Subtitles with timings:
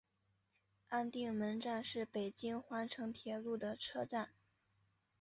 [0.89, 4.29] 安定门站是北京环城铁路的车站。